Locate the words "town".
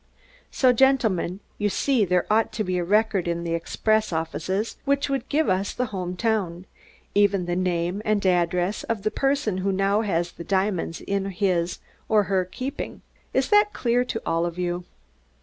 6.17-6.65